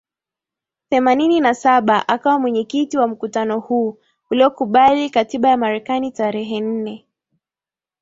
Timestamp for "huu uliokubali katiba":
3.59-5.49